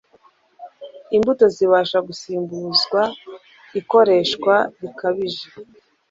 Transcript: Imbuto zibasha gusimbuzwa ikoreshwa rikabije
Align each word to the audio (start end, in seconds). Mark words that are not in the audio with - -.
Imbuto 1.15 1.45
zibasha 1.55 1.97
gusimbuzwa 2.07 3.01
ikoreshwa 3.79 4.55
rikabije 4.79 5.45